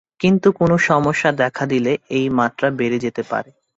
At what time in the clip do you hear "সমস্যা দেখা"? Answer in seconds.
0.89-1.63